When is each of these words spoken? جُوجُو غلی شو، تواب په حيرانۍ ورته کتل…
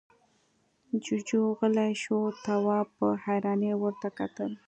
جُوجُو 1.03 1.41
غلی 1.57 1.91
شو، 2.01 2.19
تواب 2.45 2.87
په 2.97 3.07
حيرانۍ 3.23 3.73
ورته 3.77 4.07
کتل… 4.17 4.51